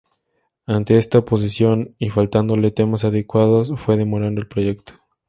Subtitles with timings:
[0.65, 4.93] Ante esta oposición, y faltándole temas adecuados, fue demorando el proyecto.